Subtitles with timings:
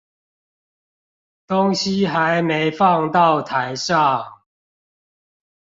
[1.47, 4.41] 東西還沒放到台上